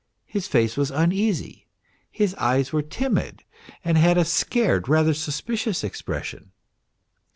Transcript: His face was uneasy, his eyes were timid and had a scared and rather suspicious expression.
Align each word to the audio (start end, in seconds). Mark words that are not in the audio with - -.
His 0.25 0.47
face 0.47 0.77
was 0.77 0.89
uneasy, 0.89 1.67
his 2.09 2.33
eyes 2.39 2.73
were 2.73 2.81
timid 2.81 3.43
and 3.85 3.99
had 3.99 4.17
a 4.17 4.25
scared 4.25 4.85
and 4.85 4.89
rather 4.89 5.13
suspicious 5.13 5.83
expression. 5.83 6.53